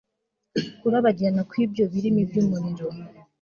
[0.79, 2.87] Kurabagirana kwibyo birimi byumuriro